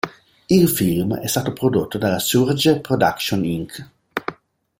[0.49, 3.89] Il film è stato prodotto dalla Surge Productions Inc.